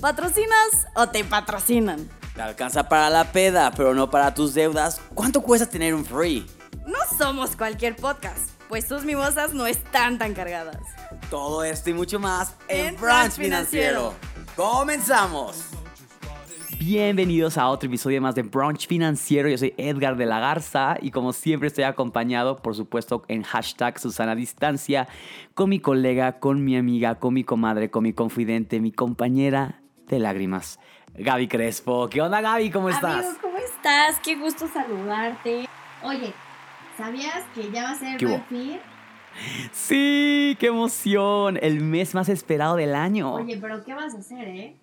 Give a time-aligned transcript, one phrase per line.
[0.00, 2.08] ¿Patrocinas o te patrocinan?
[2.34, 4.98] Te alcanza para la peda, pero no para tus deudas.
[5.12, 6.46] ¿Cuánto cuesta tener un free?
[6.86, 10.78] No somos cualquier podcast, pues tus mimosas no están tan cargadas.
[11.28, 14.14] Todo esto y mucho más en, En Brunch Brunch Financiero.
[14.56, 15.66] ¡Comenzamos!
[16.78, 19.50] Bienvenidos a otro episodio más de Brunch Financiero.
[19.50, 23.98] Yo soy Edgar de la Garza y como siempre estoy acompañado, por supuesto, en hashtag
[23.98, 25.08] Susana Distancia,
[25.52, 29.79] con mi colega, con mi amiga, con mi comadre, con mi confidente, mi compañera
[30.16, 30.78] de lágrimas,
[31.14, 32.08] Gaby Crespo.
[32.08, 32.70] ¿Qué onda, Gaby?
[32.70, 33.24] ¿Cómo estás?
[33.24, 34.18] Amigo, ¿cómo estás?
[34.20, 35.68] Qué gusto saludarte.
[36.02, 36.32] Oye,
[36.96, 38.34] ¿sabías que ya va a ser ¿Qué hubo?
[38.34, 38.80] buen fin?
[39.72, 41.58] Sí, qué emoción.
[41.62, 43.34] El mes más esperado del año.
[43.34, 44.76] Oye, pero ¿qué vas a hacer, eh?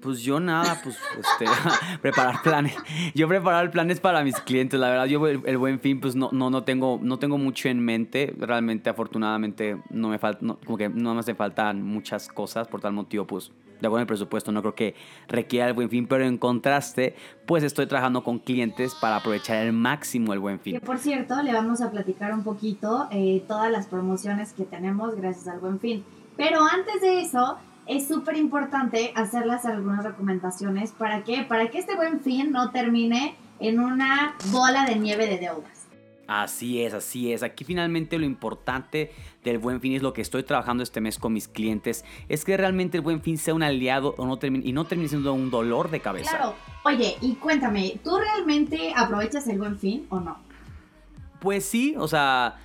[0.00, 1.44] Pues yo nada, pues este,
[2.02, 2.76] preparar planes.
[3.14, 4.78] Yo preparar planes para mis clientes.
[4.80, 7.68] La verdad, yo el, el buen fin, pues no, no, no tengo, no tengo mucho
[7.68, 8.34] en mente.
[8.38, 12.68] Realmente, afortunadamente, no me falta, como que no me hacen faltan muchas cosas.
[12.68, 14.94] Por tal motivo, pues, de acuerdo el presupuesto, no creo que
[15.28, 16.06] requiera el buen fin.
[16.06, 17.14] Pero en contraste,
[17.46, 20.80] pues estoy trabajando con clientes para aprovechar al máximo el buen fin.
[20.80, 25.48] Por cierto, le vamos a platicar un poquito eh, todas las promociones que tenemos gracias
[25.48, 26.04] al buen fin.
[26.36, 27.58] Pero antes de eso,
[27.90, 30.92] es súper importante hacerles algunas recomendaciones.
[30.92, 31.42] ¿Para qué?
[31.42, 35.88] Para que este buen fin no termine en una bola de nieve de deudas.
[36.28, 37.42] Así es, así es.
[37.42, 39.10] Aquí finalmente lo importante
[39.42, 42.04] del buen fin es lo que estoy trabajando este mes con mis clientes.
[42.28, 45.08] Es que realmente el buen fin sea un aliado o no termine, y no termine
[45.08, 46.30] siendo un dolor de cabeza.
[46.36, 46.54] Claro.
[46.84, 50.38] Oye, y cuéntame, ¿tú realmente aprovechas el buen fin o no?
[51.40, 52.60] Pues sí, o sea,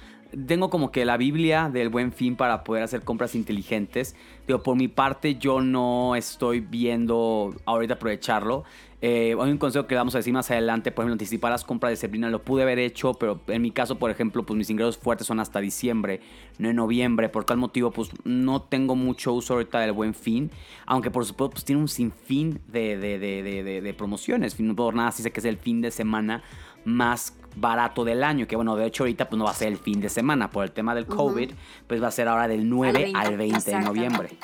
[0.47, 4.15] tengo como que la Biblia del buen fin para poder hacer compras inteligentes.
[4.45, 8.63] Pero por mi parte yo no estoy viendo ahorita aprovecharlo.
[9.01, 11.91] Eh, hay un consejo que vamos a decir más adelante, por ejemplo, anticipar las compras
[11.91, 14.97] de Sabrina lo pude haber hecho, pero en mi caso, por ejemplo, pues mis ingresos
[14.97, 16.21] fuertes son hasta diciembre,
[16.57, 17.29] no en noviembre.
[17.29, 20.49] Por tal motivo, pues no tengo mucho uso ahorita del buen fin,
[20.87, 24.59] aunque por supuesto pues tiene un sinfín de, de- de promociones.
[24.59, 26.41] No por nada, sí sé que es el fin de semana
[26.83, 29.77] más barato del año, que bueno, de hecho ahorita pues no va a ser el
[29.77, 31.51] fin de semana por el tema del COVID,
[31.87, 34.37] pues va a ser ahora del 9 al 20, de noviembre.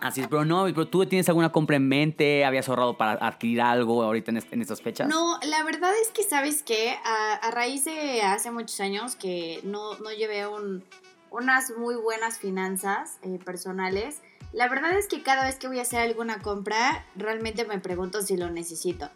[0.00, 3.62] Así es, pero no, pero tú tienes alguna compra en mente, habías ahorrado para adquirir
[3.62, 5.08] algo ahorita en, en estas fechas.
[5.08, 6.96] No, la verdad es que, ¿sabes qué?
[7.04, 10.84] A, a raíz de hace muchos años que no, no llevé un-
[11.30, 14.20] unas muy buenas finanzas eh, personales,
[14.52, 18.20] la verdad es que cada vez que voy a hacer alguna compra, realmente me pregunto
[18.22, 19.08] si lo necesito.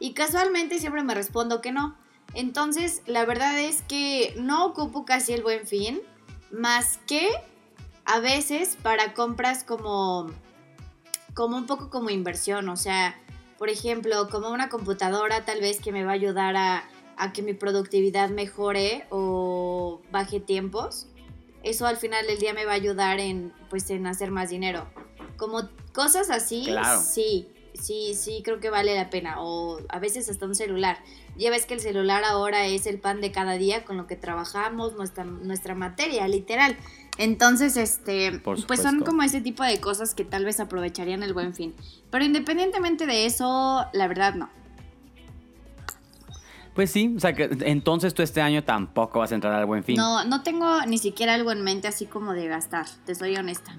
[0.00, 1.96] Y casualmente siempre me respondo que no.
[2.34, 6.00] Entonces, la verdad es que no ocupo casi el buen fin,
[6.50, 7.28] más que
[8.04, 10.30] a veces para compras como
[11.34, 13.18] como un poco como inversión, o sea,
[13.58, 16.84] por ejemplo, como una computadora tal vez que me va a ayudar a,
[17.16, 21.06] a que mi productividad mejore o baje tiempos.
[21.62, 24.86] Eso al final del día me va a ayudar en pues en hacer más dinero.
[25.36, 27.00] Como cosas así, Claro.
[27.00, 29.40] sí, sí, sí creo que vale la pena.
[29.40, 30.98] O a veces hasta un celular.
[31.36, 34.16] Ya ves que el celular ahora es el pan de cada día con lo que
[34.16, 36.76] trabajamos, nuestra, nuestra materia, literal.
[37.18, 41.54] Entonces, este, pues son como ese tipo de cosas que tal vez aprovecharían el buen
[41.54, 41.74] fin.
[42.10, 44.50] Pero independientemente de eso, la verdad no.
[46.74, 49.84] Pues sí, o sea que entonces tú este año tampoco vas a entrar al buen
[49.84, 49.96] fin.
[49.96, 53.76] No, no tengo ni siquiera algo en mente así como de gastar, te soy honesta.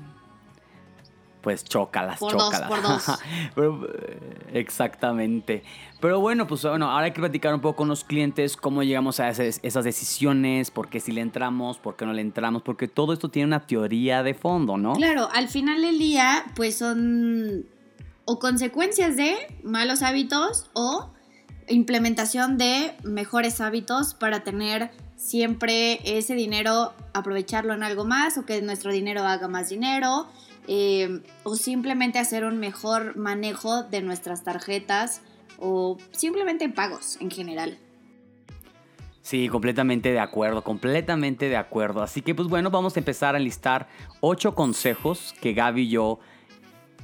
[1.43, 2.69] Pues chócalas, Por dos, chócalas.
[2.69, 3.03] por dos.
[3.55, 4.19] Pero, eh,
[4.53, 5.61] exactamente.
[5.99, 9.19] Pero bueno, pues bueno, ahora hay que platicar un poco con los clientes cómo llegamos
[9.19, 12.87] a esas, esas decisiones, por qué si le entramos, por qué no le entramos, porque
[12.87, 14.93] todo esto tiene una teoría de fondo, ¿no?
[14.93, 17.65] Claro, al final del día, pues son
[18.25, 21.09] o consecuencias de malos hábitos o
[21.67, 28.61] implementación de mejores hábitos para tener siempre ese dinero, aprovecharlo en algo más o que
[28.61, 30.27] nuestro dinero haga más dinero
[30.67, 35.21] eh, o simplemente hacer un mejor manejo de nuestras tarjetas
[35.59, 37.77] o simplemente pagos en general.
[39.21, 42.03] Sí, completamente de acuerdo, completamente de acuerdo.
[42.03, 43.87] Así que pues bueno, vamos a empezar a enlistar
[44.19, 46.19] ocho consejos que Gaby y yo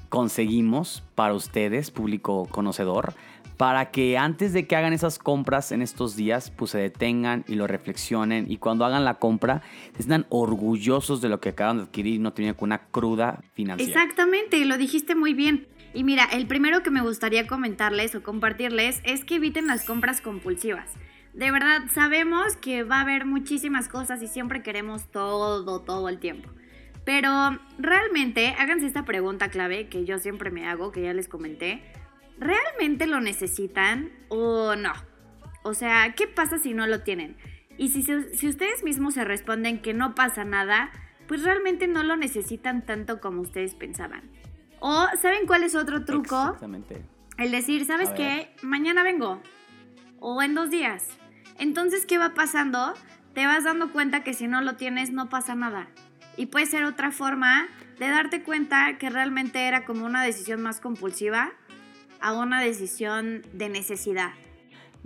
[0.09, 3.13] conseguimos para ustedes, público conocedor,
[3.59, 7.55] para que antes de que hagan esas compras en estos días, pues se detengan y
[7.55, 9.63] lo reflexionen y cuando hagan la compra,
[9.97, 14.01] se sientan orgullosos de lo que acaban de adquirir y no con una cruda financiera.
[14.01, 15.67] Exactamente, lo dijiste muy bien.
[15.93, 20.21] Y mira, el primero que me gustaría comentarles o compartirles es que eviten las compras
[20.21, 20.93] compulsivas.
[21.33, 26.19] De verdad, sabemos que va a haber muchísimas cosas y siempre queremos todo, todo el
[26.19, 26.49] tiempo.
[27.03, 31.83] Pero realmente, háganse esta pregunta clave que yo siempre me hago, que ya les comenté.
[32.39, 34.93] ¿Realmente lo necesitan o no?
[35.63, 37.37] O sea, ¿qué pasa si no lo tienen?
[37.77, 40.91] Y si, si ustedes mismos se responden que no pasa nada,
[41.27, 44.31] pues realmente no lo necesitan tanto como ustedes pensaban.
[44.79, 46.41] O, ¿saben cuál es otro truco?
[46.41, 47.05] Exactamente.
[47.37, 48.53] El decir, ¿sabes qué?
[48.61, 49.41] Mañana vengo.
[50.19, 51.07] O en dos días.
[51.57, 52.93] Entonces, ¿qué va pasando?
[53.33, 55.87] Te vas dando cuenta que si no lo tienes, no pasa nada.
[56.37, 57.67] Y puede ser otra forma
[57.99, 61.51] de darte cuenta que realmente era como una decisión más compulsiva
[62.21, 64.31] a una decisión de necesidad.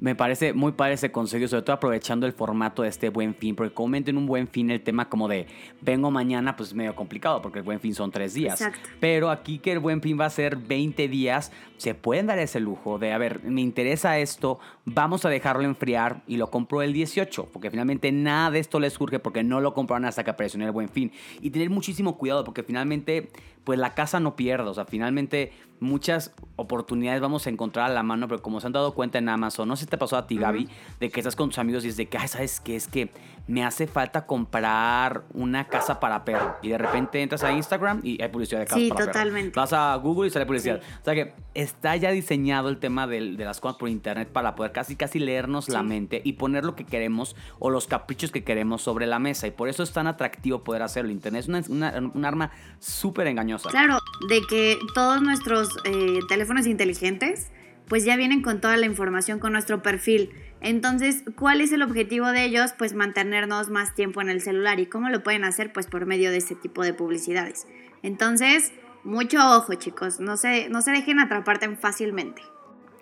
[0.03, 3.55] Me parece muy padre ese consejo, sobre todo aprovechando el formato de este buen fin,
[3.55, 5.47] porque comúnmente en un buen fin el tema como de
[5.81, 8.59] vengo mañana, pues es medio complicado, porque el buen fin son tres días.
[8.59, 8.89] Exacto.
[8.99, 12.59] Pero aquí que el buen fin va a ser 20 días, se pueden dar ese
[12.59, 16.91] lujo de, a ver, me interesa esto, vamos a dejarlo enfriar y lo compro el
[16.91, 20.59] 18, porque finalmente nada de esto les surge porque no lo compraron hasta que apareció
[20.59, 21.11] en el buen fin.
[21.39, 23.29] Y tener muchísimo cuidado, porque finalmente,
[23.63, 28.03] pues la casa no pierde, o sea, finalmente muchas oportunidades vamos a encontrar a la
[28.03, 30.27] mano, pero como se han dado cuenta en Amazon, no sé si te pasó a
[30.27, 30.69] ti, Gaby,
[30.99, 32.75] de que estás con tus amigos y es de que, ay, ¿sabes qué?
[32.75, 33.11] Es que
[33.45, 36.55] me hace falta comprar una casa para perro.
[36.61, 39.11] Y de repente entras a Instagram y hay publicidad de casas Sí, para perro.
[39.11, 39.59] totalmente.
[39.59, 40.79] Vas a Google y sale publicidad.
[40.81, 40.87] Sí.
[41.01, 44.71] O sea que está ya diseñado el tema de, las cosas por internet para poder
[44.71, 48.81] casi casi leernos la mente y poner lo que queremos o los caprichos que queremos
[48.81, 49.45] sobre la mesa.
[49.47, 51.11] Y por eso es tan atractivo poder hacerlo.
[51.11, 51.61] Internet es una,
[51.97, 53.69] una- un arma súper engañosa.
[53.69, 53.97] Claro,
[54.29, 57.51] de que todos nuestros eh, teléfonos inteligentes
[57.87, 60.31] pues ya vienen con toda la información con nuestro perfil.
[60.61, 62.71] Entonces, ¿cuál es el objetivo de ellos?
[62.77, 64.79] Pues mantenernos más tiempo en el celular.
[64.79, 65.73] ¿Y cómo lo pueden hacer?
[65.73, 67.67] Pues por medio de ese tipo de publicidades.
[68.01, 68.71] Entonces,
[69.03, 72.41] mucho ojo chicos, no se, no se dejen atrapar tan fácilmente.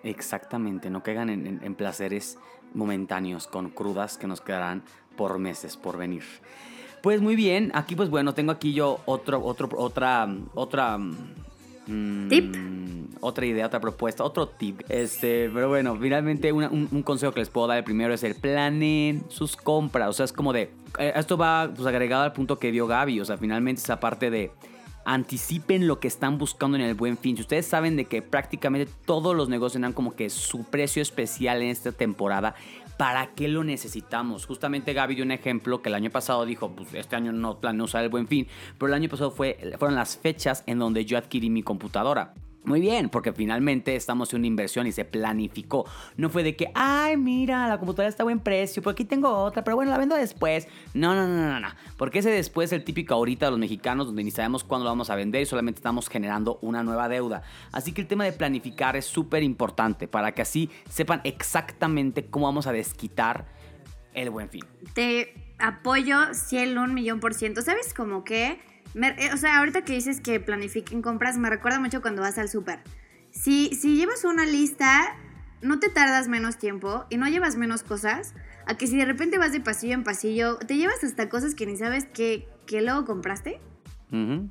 [0.02, 2.38] Exactamente, no caigan en, en- en placeres
[2.74, 4.82] momentáneos con crudas que nos quedarán
[5.16, 6.24] por meses por venir.
[7.02, 10.98] Pues muy bien, aquí pues bueno, tengo aquí yo otro, otro, otra, otra...
[11.86, 12.56] mm, ¿Tip?
[13.20, 14.80] Otra idea, otra propuesta, otro tip.
[14.88, 18.24] Este, pero bueno, finalmente una- un, un consejo que les puedo dar el primero es
[18.24, 20.08] el planen sus compras.
[20.08, 20.70] O sea, es como de.
[20.98, 23.20] eh, Esto va pues, agregado al punto que dio Gaby.
[23.20, 24.50] O sea, finalmente esa parte de
[25.04, 27.36] anticipen lo que están buscando en el buen fin.
[27.36, 31.60] Si ustedes saben de que prácticamente todos los negocios dan como que su precio especial
[31.62, 32.54] en esta temporada,
[32.96, 34.46] ¿para qué lo necesitamos?
[34.46, 37.84] Justamente Gaby dio un ejemplo que el año pasado dijo, pues este año no planeo
[37.84, 38.46] usar el buen fin,
[38.78, 42.34] pero el año pasado fue, fueron las fechas en donde yo adquirí mi computadora.
[42.64, 45.84] Muy bien, porque finalmente estamos en una inversión y se planificó.
[46.16, 49.30] No fue de que, ay, mira, la computadora está a buen precio, por aquí tengo
[49.30, 50.68] otra, pero bueno, la vendo después.
[50.94, 51.68] No, no, no, no, no.
[51.96, 54.90] Porque ese después es el típico ahorita de los mexicanos, donde ni sabemos cuándo lo
[54.90, 57.42] vamos a vender y solamente estamos generando una nueva deuda.
[57.72, 62.46] Así que el tema de planificar es súper importante para que así sepan exactamente cómo
[62.46, 63.44] vamos a desquitar
[64.14, 64.64] el buen fin.
[64.94, 67.60] Te apoyo 100, un millón por ciento.
[67.60, 68.60] ¿Sabes cómo que?
[68.94, 72.38] Me- eh, o sea, ahorita que dices que planifiquen compras, me recuerda mucho cuando vas
[72.38, 72.80] al súper.
[73.30, 75.16] Si, si llevas una lista,
[75.62, 78.34] no te tardas menos tiempo y no llevas menos cosas.
[78.66, 81.66] A que si de repente vas de pasillo en pasillo, te llevas hasta cosas que
[81.66, 83.60] ni sabes que, que luego compraste.
[84.12, 84.50] Ujú.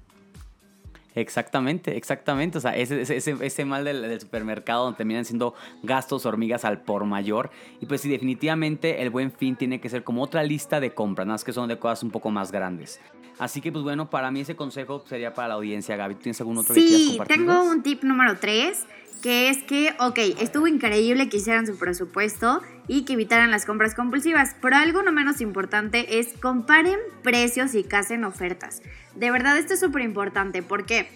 [1.15, 2.57] Exactamente, exactamente.
[2.57, 5.53] O sea, ese, ese, ese- mal del, del supermercado donde terminan siendo
[5.83, 7.51] gastos hormigas al por mayor.
[7.79, 11.27] Y pues sí, definitivamente el buen fin tiene que ser como otra lista de compras,
[11.27, 12.99] nada más que son de cosas un poco más grandes.
[13.39, 16.15] Así que pues bueno, para mí ese consejo sería para la audiencia, Gaby.
[16.15, 17.55] ¿Tienes algún otro que quieras Sí, compartirnos?
[17.59, 18.85] tengo un tip número 3,
[19.21, 23.93] que es que, ok, estuvo increíble que hicieran su presupuesto y que evitaran las compras
[23.93, 28.81] compulsivas, pero algo no menos importante es comparen precios y casen ofertas.
[29.15, 31.07] De verdad, esto es súper importante porque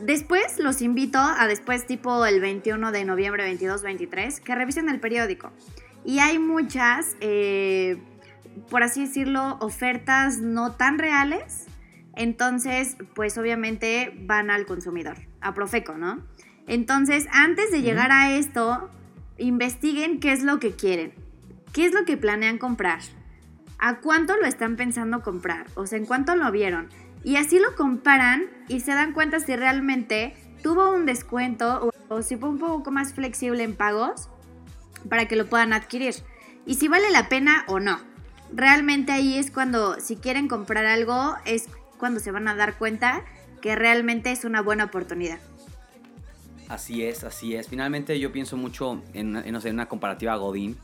[0.00, 4.98] después los invito a después tipo el 21 de noviembre, 22, 23, que revisen el
[4.98, 5.52] periódico.
[6.04, 7.98] Y hay muchas, eh,
[8.68, 11.66] por así decirlo, ofertas no tan reales.
[12.16, 16.22] Entonces, pues obviamente van al consumidor, a Profeco, ¿no?
[16.66, 18.90] Entonces, antes de llegar a esto,
[19.38, 21.12] investiguen qué es lo que quieren,
[21.72, 23.00] qué es lo que planean comprar,
[23.78, 26.88] a cuánto lo están pensando comprar, o sea, en cuánto lo vieron.
[27.22, 32.22] Y así lo comparan y se dan cuenta si realmente tuvo un descuento o, o
[32.22, 34.28] si fue un poco más flexible en pagos
[35.08, 36.14] para que lo puedan adquirir.
[36.66, 37.98] Y si vale la pena o no.
[38.52, 41.66] Realmente ahí es cuando, si quieren comprar algo, es
[41.98, 43.24] cuando se van a dar cuenta
[43.60, 45.40] que realmente es una buena oportunidad.
[46.68, 47.68] Así es, así es.
[47.68, 50.76] Finalmente yo pienso mucho en, una comparativa Godín.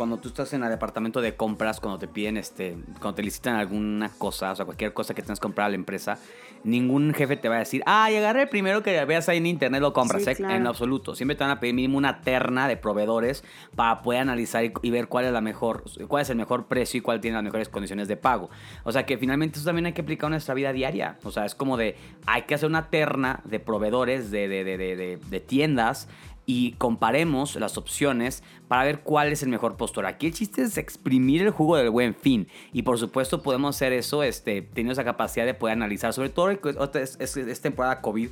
[0.00, 3.56] Cuando tú estás en el departamento de compras, cuando te piden, este, cuando te licitan
[3.56, 6.18] alguna cosa, o sea, cualquier cosa que tengas que comprar a la empresa,
[6.64, 9.82] ningún jefe te va a decir, ay, agarre el primero que veas ahí en internet,
[9.82, 10.36] lo compras, Sí, ¿eh?
[10.36, 10.54] claro.
[10.54, 11.14] En absoluto.
[11.14, 13.44] Siempre te van a pedir mínimo una terna de proveedores
[13.76, 16.96] para poder analizar y, y ver cuál es la mejor, cuál es el mejor precio
[16.96, 18.48] y cuál tiene las mejores condiciones de pago.
[18.84, 21.18] O sea que finalmente eso también hay que aplicar en nuestra vida diaria.
[21.24, 25.18] O sea, es como de, hay que hacer una terna de proveedores, de, de, de-
[25.18, 26.08] de tiendas
[26.52, 30.04] y comparemos las opciones para ver cuál es el mejor postor.
[30.06, 32.48] Aquí el chiste es exprimir el jugo del buen fin.
[32.72, 36.50] Y por supuesto podemos hacer eso este, teniendo esa capacidad de poder analizar, sobre todo
[36.50, 38.28] es, es- es temporada COVID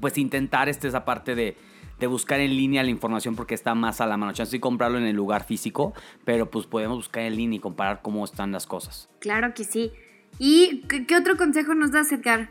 [0.00, 1.56] pues intentar este, esa parte de,
[1.98, 4.32] de buscar en línea la información porque está más a la mano.
[4.32, 5.92] Chance y comprarlo en el lugar físico,
[6.24, 9.10] pero pues podemos buscar en línea y comparar cómo están las cosas.
[9.18, 9.92] Claro que sí.
[10.38, 12.48] ¿Y qué, qué otro consejo nos da Edgar?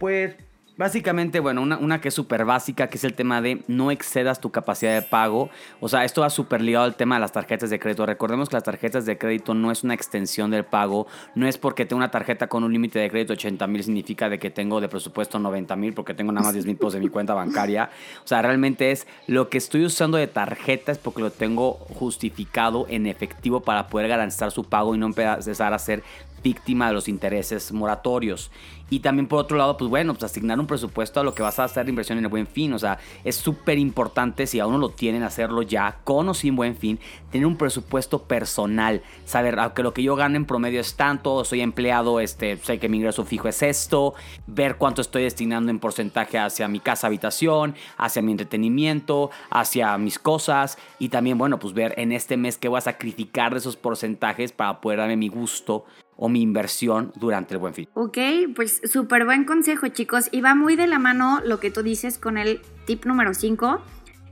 [0.00, 0.36] Pues
[0.76, 4.50] Básicamente, bueno, una, que es súper básica, que es el tema de no excedas tu
[4.50, 5.48] capacidad de pago.
[5.80, 8.04] O sea, esto va súper ligado al tema de las tarjetas de crédito.
[8.04, 11.06] Recordemos que las tarjetas de crédito no es una extensión del pago.
[11.34, 14.38] No es porque tengo una tarjeta con un límite de crédito 80 mil, significa de
[14.38, 17.08] que tengo de presupuesto 90 mil, porque tengo nada más 10 mil pesos en mi
[17.08, 17.88] cuenta bancaria.
[18.22, 22.84] O sea, realmente es lo que estoy usando de tarjeta es porque lo tengo justificado
[22.90, 26.02] en efectivo para poder garantizar su pago y no empezar a ser
[26.46, 28.52] víctima de los intereses moratorios.
[28.88, 31.58] Y también por otro lado, pues bueno, pues asignar un presupuesto a lo que vas
[31.58, 32.72] a hacer inversión en el buen fin.
[32.72, 36.54] O sea, es súper importante si aún no lo tienen, hacerlo ya, con o sin
[36.54, 37.00] buen fin,
[37.32, 39.02] tener un presupuesto personal.
[39.24, 42.88] Saber, aunque lo que yo gano en promedio es tanto, soy empleado, este, sé que
[42.88, 44.14] mi ingreso fijo es esto,
[44.46, 50.20] ver cuánto estoy destinando en porcentaje hacia mi casa, habitación, hacia mi entretenimiento, hacia mis
[50.20, 50.78] cosas.
[51.00, 54.52] Y también, bueno, pues ver en este mes qué voy a sacrificar de esos porcentajes
[54.52, 57.88] para poder darme mi gusto o mi inversión durante el buen fin.
[57.94, 58.18] Ok,
[58.54, 62.18] pues súper buen consejo chicos y va muy de la mano lo que tú dices
[62.18, 63.80] con el tip número 5,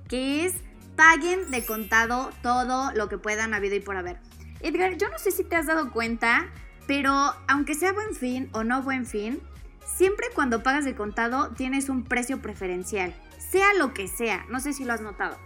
[0.09, 0.55] que es
[0.97, 4.19] paguen de contado todo lo que puedan habido y por haber.
[4.61, 6.47] Edgar, yo no sé si te has dado cuenta,
[6.87, 7.13] pero
[7.49, 9.41] aunque sea buen fin o no buen fin,
[9.85, 14.73] siempre cuando pagas de contado tienes un precio preferencial, sea lo que sea, no sé
[14.73, 15.37] si lo has notado.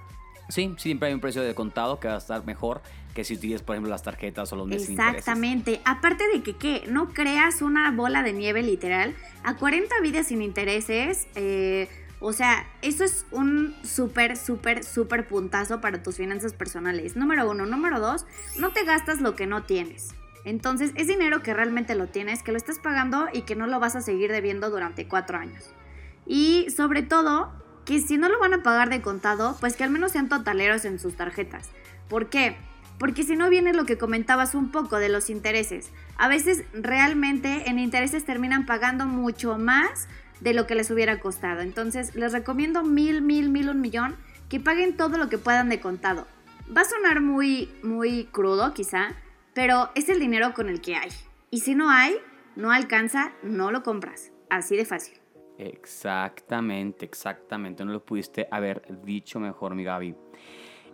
[0.48, 2.80] Sí, siempre hay un precio de contado que va a estar mejor
[3.14, 5.80] que si utilizas, por ejemplo, las tarjetas o los meses Exactamente.
[5.84, 6.84] Aparte de que, ¿qué?
[6.88, 9.14] No creas una bola de nieve literal.
[9.42, 11.88] A 40 vidas sin intereses, eh,
[12.20, 17.16] o sea, eso es un súper, súper, súper puntazo para tus finanzas personales.
[17.16, 17.66] Número uno.
[17.66, 18.24] Número dos,
[18.56, 20.14] no te gastas lo que no tienes.
[20.44, 23.80] Entonces, es dinero que realmente lo tienes, que lo estás pagando y que no lo
[23.80, 25.72] vas a seguir debiendo durante cuatro años.
[26.24, 27.52] Y sobre todo,
[27.88, 30.84] que si no lo van a pagar de contado, pues que al menos sean totaleros
[30.84, 31.70] en sus tarjetas.
[32.10, 32.54] ¿Por qué?
[32.98, 35.90] Porque si no viene lo que comentabas un poco de los intereses.
[36.18, 40.06] A veces realmente en intereses terminan pagando mucho más
[40.40, 41.62] de lo que les hubiera costado.
[41.62, 44.16] Entonces les recomiendo mil, mil, mil, un millón
[44.50, 46.26] que paguen todo lo que puedan de contado.
[46.76, 49.14] Va a sonar muy, muy crudo quizá,
[49.54, 51.08] pero es el dinero con el que hay.
[51.50, 52.18] Y si no hay,
[52.54, 54.30] no alcanza, no lo compras.
[54.50, 55.18] Así de fácil.
[55.58, 57.84] Exactamente, exactamente.
[57.84, 60.14] No lo pudiste haber dicho mejor, mi Gaby.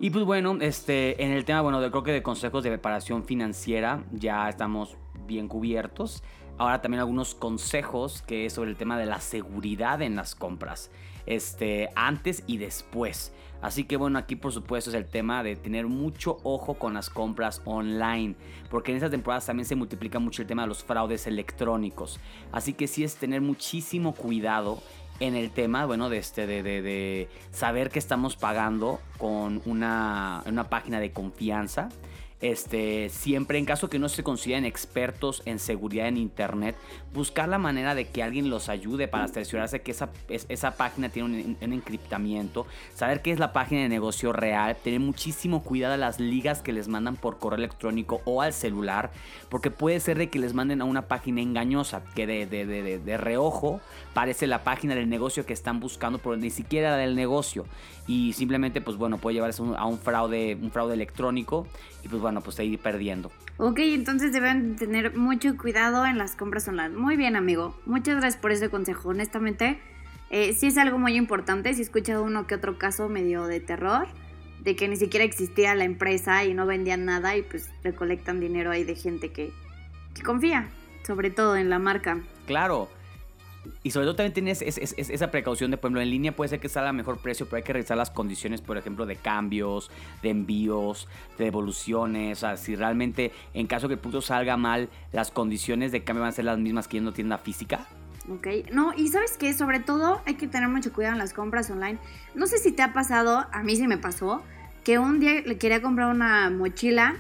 [0.01, 3.25] Y pues bueno, este, en el tema, bueno, de, creo que de consejos de preparación
[3.25, 6.25] financiera ya estamos bien cubiertos.
[6.57, 10.91] Ahora también algunos consejos que es sobre el tema de la seguridad en las compras,
[11.27, 13.33] este, antes y después.
[13.65, 17.09] Así que bueno, aquí por supuesto es el tema de tener mucho ojo con las
[17.09, 18.35] compras online,
[18.69, 22.21] porque en estas temporadas también se multiplica mucho el tema de los fraudes electrónicos.
[22.53, 24.83] Así que sí es tener muchísimo cuidado
[25.19, 30.65] en el tema, bueno, de, este, de, de, saber que estamos pagando con una, una
[30.65, 31.89] página de confianza
[32.41, 36.77] este, siempre en caso que no se consideren expertos en seguridad en internet,
[37.13, 41.73] buscar la manera de que alguien los ayude para cerciorarse que esa, página tiene un,
[41.73, 46.61] encriptamiento, saber qué es la página de negocio real, tener muchísimo cuidado a las ligas
[46.61, 49.11] que les mandan por correo electrónico o al celular,
[49.49, 53.81] porque puede ser de que les manden a una página engañosa, que de, reojo
[54.13, 57.65] parece la página del negocio que están buscando, pero ni siquiera del negocio.
[58.07, 61.67] Y simplemente, pues bueno, puede llevarse a un fraude, un fraude electrónico
[62.05, 63.33] y pues bueno, pues ir perdiendo.
[63.57, 66.91] Ok, entonces deben tener mucho cuidado en las compras online.
[66.91, 67.79] Muy bien, amigo.
[67.87, 69.09] Muchas gracias por ese consejo.
[69.09, 69.79] Honestamente,
[70.31, 71.73] eh, sí es algo muy importante.
[71.73, 74.07] Si he escuchado uno que otro caso medio de terror,
[74.61, 78.71] de que ni siquiera existía la empresa y no vendían nada y pues recolectan dinero
[78.71, 79.53] ahí de gente que,
[80.15, 80.69] que confía,
[81.07, 82.21] sobre todo en la marca.
[82.47, 82.89] Claro.
[83.83, 86.69] Y sobre todo también tienes esa precaución de, por ejemplo, en línea puede ser que
[86.69, 89.91] salga a mejor precio, pero hay que revisar las condiciones, por ejemplo, de cambios,
[90.23, 92.39] de envíos, de devoluciones.
[92.39, 96.23] O sea, si realmente, en caso que el punto salga mal, las condiciones de cambio
[96.23, 97.87] van a ser las mismas que en una tienda física.
[98.29, 101.71] Ok, no, y sabes que sobre todo hay que tener mucho cuidado en las compras
[101.71, 101.99] online.
[102.35, 104.43] No sé si te ha pasado, a mí sí me pasó,
[104.83, 107.17] que un día le quería comprar una mochila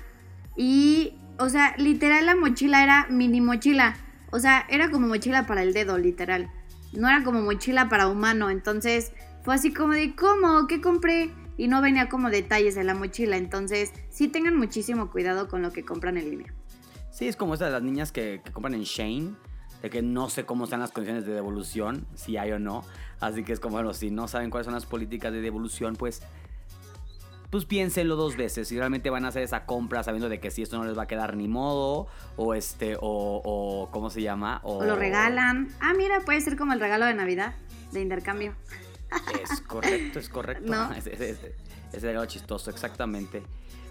[0.56, 3.96] y, o sea, literal la mochila era mini mochila.
[4.34, 6.50] O sea, era como mochila para el dedo, literal.
[6.92, 8.50] No era como mochila para humano.
[8.50, 9.12] Entonces
[9.44, 10.66] fue así como de, ¿cómo?
[10.66, 11.30] ¿Qué compré?
[11.56, 13.36] Y no venía como detalles de la mochila.
[13.36, 16.52] Entonces sí tengan muchísimo cuidado con lo que compran en línea.
[17.12, 19.36] Sí, es como esta de las niñas que, compran en Shane.
[19.82, 22.82] De que no sé cómo están las condiciones de devolución, si hay o no.
[23.20, 26.22] Así que es como, bueno, si no saben cuáles son las políticas de devolución, pues
[27.54, 28.66] pues piénsenlo dos veces.
[28.66, 31.04] Si realmente van a hacer esa compra sabiendo de que si esto no les va
[31.04, 34.58] a quedar ni modo, o este, o, o ¿cómo se llama?
[34.64, 35.68] O, lo regalan.
[35.78, 37.54] Ah, mira, puede ser como el regalo de Navidad,
[37.92, 38.56] de intercambio.
[39.40, 40.64] Es correcto, es correcto.
[40.68, 40.92] ¿No?
[40.96, 41.12] Ese,
[41.92, 43.44] ese era lo chistoso, exactamente.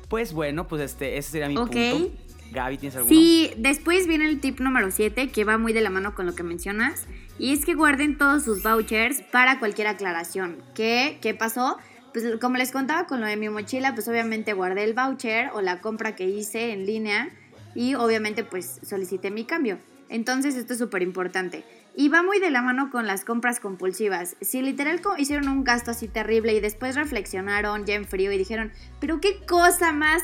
[0.10, 1.68] Pues bueno, pues este, ese sería mi Ok.
[1.70, 2.12] punto.
[2.52, 3.16] Gaby, ¿tienes alguno?
[3.16, 6.36] Sí, después viene el tip número 7, que va muy de la mano con lo
[6.36, 7.08] que mencionas,
[7.40, 10.62] y es que guarden todos sus vouchers para cualquier aclaración.
[10.76, 11.78] ¿Qué, qué pasó?
[12.14, 15.62] Pues como les contaba con lo de mi mochila, pues obviamente guardé el voucher o
[15.62, 17.30] la compra que hice en línea
[17.76, 19.80] y obviamente pues solicité mi cambio.
[20.10, 21.64] Entonces esto es súper importante.
[21.96, 24.36] Y va muy de la mano con las compras compulsivas.
[24.42, 28.72] Si literal hicieron un gasto así terrible y después reflexionaron ya en frío y dijeron,
[29.00, 30.24] pero qué cosa más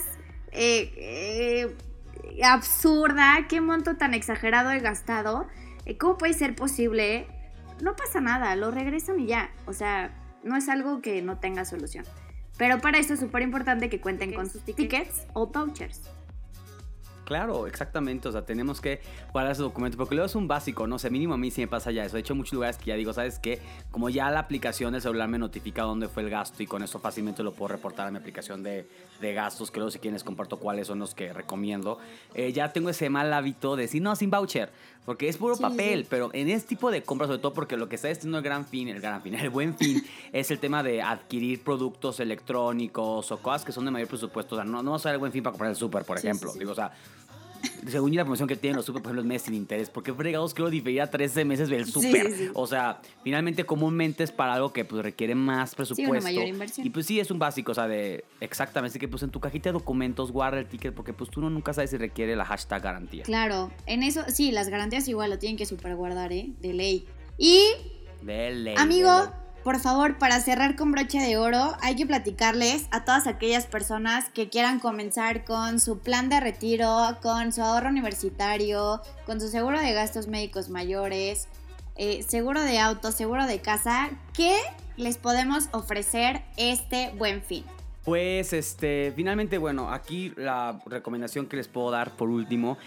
[0.52, 5.48] eh, eh, absurda, qué monto tan exagerado he gastado,
[5.86, 7.28] eh, ¿cómo puede ser posible?
[7.82, 9.52] No pasa nada, lo regresan y ya.
[9.66, 10.12] O sea,
[10.44, 12.06] no es algo que no tenga solución.
[12.58, 16.10] Pero para eso es súper importante que cuenten con sus tickets o vouchers.
[17.30, 18.28] Claro, exactamente.
[18.28, 19.00] O sea, tenemos que
[19.32, 21.68] guardar ese documento porque luego es un básico, no sé, mínimo a mí sí me
[21.68, 22.18] pasa ya eso.
[22.18, 23.60] He hecho muchos lugares que ya digo, ¿sabes qué?
[23.92, 26.98] Como ya la aplicación del celular me notifica dónde fue el gasto y con eso
[27.00, 28.90] fácilmente lo puedo reportar a mi aplicación de,
[29.22, 32.00] de gastos, que luego si quieres comparto cuáles son los que recomiendo.
[32.34, 34.72] Eh, ya tengo ese mal hábito de decir, no, sin voucher,
[35.06, 36.08] porque es puro Sí, papel, sí.
[36.10, 38.66] pero en este tipo de compras, sobre todo porque lo que está diciendo el gran
[38.66, 43.38] fin, el gran fin, el buen fin, es el tema de adquirir productos electrónicos o
[43.38, 44.56] cosas que son de mayor presupuesto.
[44.56, 46.18] O sea, no, no vas a usar el buen fin para comprar el súper, por
[46.20, 46.52] Sí, ejemplo.
[46.54, 46.92] Digo, o sea,
[47.88, 49.90] según yo, la promoción que tienen los super, por ejemplo, es meses sin interés.
[49.90, 52.28] ¿Por qué fregados quiero diferir a 13 meses del Sí, súper?
[52.32, 52.50] sí, sí.
[52.54, 56.24] O sea, finalmente comúnmente es para algo que pues requiere más presupuesto.
[56.24, 56.86] mayor inversión.
[56.86, 58.92] Y pues sí, es un básico, o sea, de exactamente.
[58.94, 61.50] Así que pues en tu cajita de documentos guarda el ticket porque pues tú no
[61.50, 63.24] nunca sabes si requiere la hashtag garantía.
[63.24, 66.52] Claro, en eso, sí, las garantías igual lo tienen que superguardar, ¿eh?
[66.62, 67.06] De ley.
[67.38, 67.64] Y
[68.22, 69.30] De ley, Amigo, de ley.
[69.64, 74.30] Por favor, para cerrar con broche de oro, hay que platicarles a todas aquellas personas
[74.30, 79.80] que quieran comenzar con su plan de retiro, con su ahorro universitario, con su seguro
[79.80, 81.48] de gastos médicos mayores,
[81.96, 84.56] eh, seguro de auto, seguro de casa, ¿qué
[84.96, 87.66] les podemos ofrecer este buen fin?
[88.06, 92.78] Pues, este, finalmente, bueno, aquí la recomendación que les puedo dar por último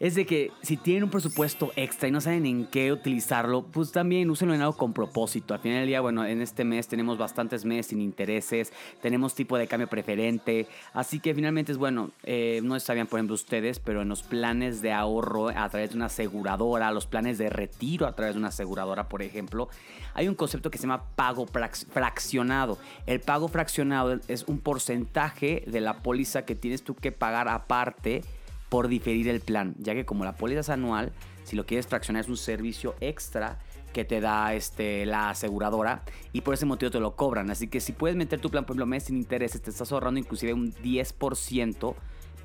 [0.00, 3.90] es de que si tienen un presupuesto extra y no saben en qué utilizarlo, pues
[3.90, 5.54] también úsenlo en algo con propósito.
[5.54, 9.58] Al final del día, bueno, en este mes tenemos bastantes meses sin intereses, tenemos tipo
[9.58, 14.02] de cambio preferente, así que finalmente es bueno, eh, no sabían por ejemplo ustedes, pero
[14.02, 18.14] en los planes de ahorro a través de una aseguradora, los planes de retiro a
[18.14, 19.68] través de una aseguradora, por ejemplo,
[20.14, 22.78] hay un concepto que se llama pago frac- fraccionado.
[23.06, 28.22] El pago fraccionado es un porcentaje de la póliza que tienes tú que pagar aparte
[28.68, 31.12] por diferir el plan, ya que como la póliza es anual,
[31.44, 33.58] si lo quieres fraccionar es un servicio extra
[33.92, 36.02] que te da este, la aseguradora
[36.32, 37.50] y por ese motivo te lo cobran.
[37.50, 40.20] Así que si puedes meter tu plan, por ejemplo, mes sin intereses, te estás ahorrando
[40.20, 41.94] inclusive un 10%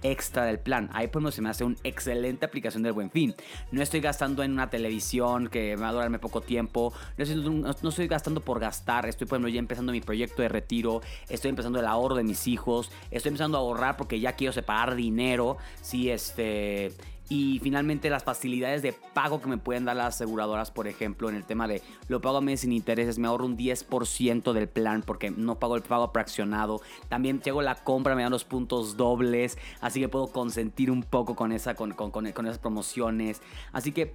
[0.04, 0.90] extra del plan.
[0.94, 3.34] Ahí por ejemplo se me hace una excelente aplicación del buen fin.
[3.72, 6.94] No estoy gastando en una televisión que va a durarme poco tiempo.
[7.18, 9.06] No estoy, no- no estoy gastando por gastar.
[9.08, 11.02] Estoy por ejemplo ya empezando mi proyecto de retiro.
[11.30, 12.92] Estoy empezando el ahorro de mis hijos.
[13.12, 15.58] Estoy empezando a ahorrar porque ya quiero separar dinero.
[15.82, 16.92] Sí, este...
[17.34, 21.36] Y finalmente las facilidades de pago que me pueden dar las aseguradoras, por ejemplo, en
[21.36, 25.02] el tema de lo pago a meses sin intereses, me ahorro un 10% del plan
[25.04, 26.80] porque no pago el pago fraccionado.
[27.10, 31.36] También llego la compra, me dan los puntos dobles, así que puedo consentir un poco
[31.36, 33.42] con, esa, con, con- con- con esas promociones.
[33.72, 34.14] Así que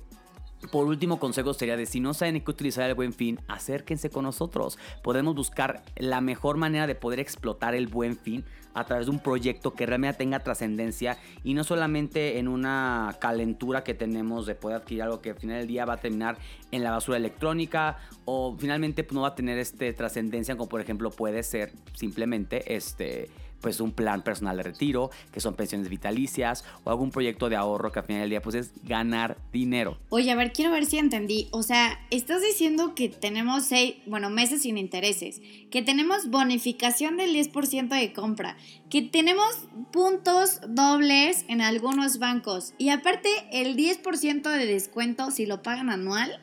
[0.70, 4.10] por último consejo sería de si no saben en qué utilizar el buen fin, acérquense
[4.10, 4.78] con nosotros.
[5.02, 8.44] Podemos buscar la mejor manera de poder explotar el buen fin
[8.74, 13.82] a través de un proyecto que realmente tenga trascendencia y no solamente en una calentura
[13.82, 16.38] que tenemos de poder adquirir algo que al final del día va a terminar
[16.70, 20.80] en la basura electrónica o finalmente pues, no va a tener este trascendencia como por
[20.80, 26.64] ejemplo puede ser simplemente este pues un plan personal de retiro, que son pensiones vitalicias
[26.84, 29.98] o algún proyecto de ahorro que al final del día pues es ganar dinero.
[30.10, 31.48] Oye, a ver, quiero ver si entendí.
[31.50, 35.40] O sea, estás diciendo que tenemos seis, bueno, meses sin intereses,
[35.70, 38.56] que tenemos bonificación del 10% de compra,
[38.90, 45.62] que tenemos puntos dobles en algunos bancos y aparte el 10% de descuento si lo
[45.62, 46.40] pagan anual.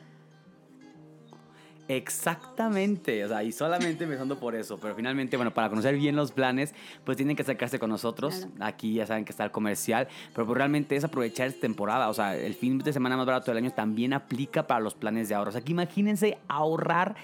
[1.88, 6.32] Exactamente, o sea, y solamente empezando por eso, pero finalmente, bueno, para conocer bien los
[6.32, 8.46] planes, pues tienen que acercarse con nosotros.
[8.56, 8.64] Claro.
[8.64, 12.14] Aquí ya saben que está el comercial, pero pues realmente es aprovechar esta temporada, o
[12.14, 15.36] sea, el fin de semana más barato del año también aplica para los planes de
[15.36, 15.50] ahorro.
[15.50, 17.14] O sea, que imagínense ahorrar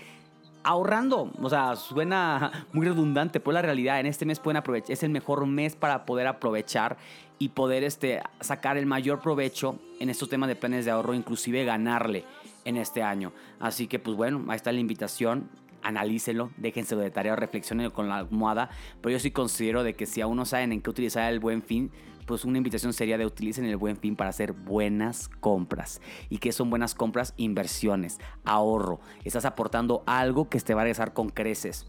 [0.63, 1.33] ahorrando.
[1.41, 5.11] O sea, suena muy redundante, pero la realidad en este mes pueden aprovechar, es el
[5.11, 6.97] mejor mes para poder aprovechar
[7.41, 11.65] y poder este, sacar el mayor provecho en estos temas de planes de ahorro, inclusive
[11.65, 12.25] ganarle
[12.65, 13.33] en este año.
[13.61, 15.51] Así que pues bueno, ahí está la invitación.
[15.85, 18.71] analícenlo, déjenselo de tarea o reflexionen con la almohada.
[19.01, 21.61] Pero yo sí considero de que si aún no saben en qué utilizar el buen
[21.61, 21.91] fin,
[22.27, 26.01] pues una invitación sería de utilicen el buen fin para hacer buenas compras.
[26.31, 27.35] ¿Y qué son buenas compras?
[27.37, 29.01] Inversiones, ahorro.
[29.25, 31.87] Estás aportando algo que te va a regresar con creces.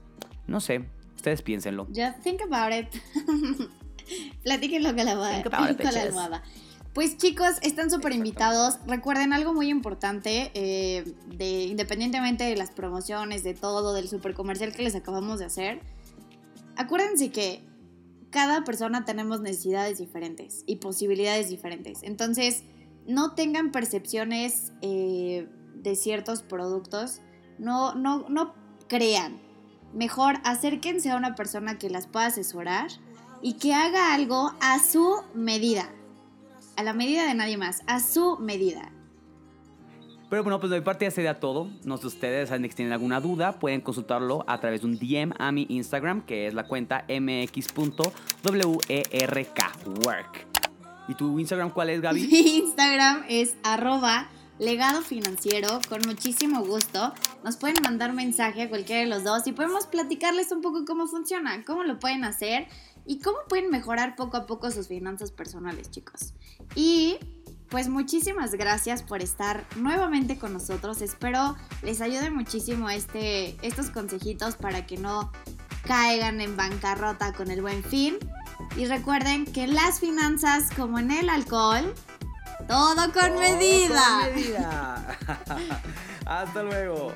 [0.48, 1.86] No sé, ustedes piénsenlo.
[1.88, 2.88] Just think about it.
[4.44, 6.44] Platíquenlo con la, Think about it, con la almohada.
[6.94, 8.78] Pues chicos, están súper invitados.
[8.86, 14.74] Recuerden algo muy importante, eh, de, independientemente de las promociones, de todo, del super comercial
[14.74, 15.82] que les acabamos de hacer.
[16.76, 17.64] Acuérdense que
[18.30, 22.04] cada persona tenemos necesidades diferentes y posibilidades diferentes.
[22.04, 22.64] Entonces,
[23.08, 27.22] no tengan percepciones eh, de ciertos productos.
[27.58, 28.54] No, no, no
[28.88, 29.42] crean.
[29.96, 32.92] Mejor acérquense a una persona que las pueda asesorar
[33.42, 35.90] y que haga algo a su medida.
[36.76, 38.92] A la medida de nadie más, a su medida.
[40.30, 41.70] Pero bueno, pues de mi parte ya sería todo.
[41.84, 44.98] No sé ustedes, saben que si tienen alguna duda, pueden consultarlo a través de un
[44.98, 48.08] DM a mi Instagram, que es la cuenta mx.werk.
[51.08, 52.28] ¿Y tu Instagram cuál es, Gaby?
[52.28, 57.14] Mi Instagram es arroba legado financiero, con muchísimo gusto.
[57.44, 61.08] Nos pueden mandar mensaje a cualquiera de los dos y podemos platicarles un poco cómo
[61.08, 62.68] funciona, cómo lo pueden hacer
[63.06, 66.34] y cómo pueden mejorar poco a poco sus finanzas personales, chicos.
[66.76, 67.18] Y
[67.70, 71.02] pues muchísimas gracias por estar nuevamente con nosotros.
[71.02, 75.32] Espero les ayude muchísimo este, estos consejitos para que no
[75.88, 78.18] caigan en bancarrota con el buen fin.
[78.78, 81.94] Y recuerden que en las finanzas, como en el alcohol,
[82.68, 84.02] todo con medida.
[84.02, 85.18] Todo con medida.
[86.26, 87.14] Hasta luego.